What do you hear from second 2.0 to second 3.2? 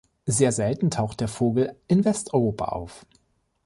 Westeuropa auf.